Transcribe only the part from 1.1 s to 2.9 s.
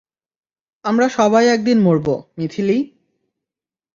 সবাই একদিন মরবো, মিথিলি।